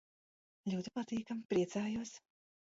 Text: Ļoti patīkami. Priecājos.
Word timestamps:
Ļoti 0.73 0.93
patīkami. 0.95 1.45
Priecājos. 1.53 2.17